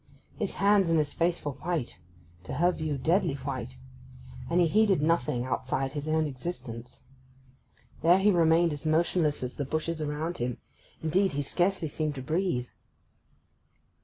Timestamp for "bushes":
9.65-10.01